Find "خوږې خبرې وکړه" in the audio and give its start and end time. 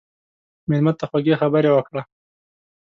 1.09-2.01